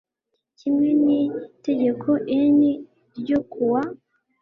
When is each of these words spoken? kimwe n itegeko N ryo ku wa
kimwe 0.59 0.89
n 1.03 1.05
itegeko 1.19 2.09
N 2.55 2.59
ryo 3.19 3.39
ku 3.51 3.61
wa 3.71 3.81